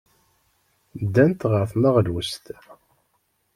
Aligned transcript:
Ddant 1.01 1.41
ɣer 1.51 1.63
tneɣlust. 1.71 2.45